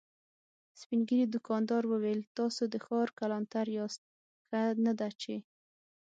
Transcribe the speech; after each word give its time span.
سپين 0.81 1.01
ږيری 1.09 1.25
دوکاندار 1.35 1.83
وويل: 1.87 2.19
تاسو 2.37 2.61
د 2.73 2.75
ښار 2.85 3.07
کلانتر 3.19 3.65
ياست، 3.77 4.01
ښه 4.47 4.61
نه 4.85 4.93
ده 4.99 5.09
چې… 5.21 5.33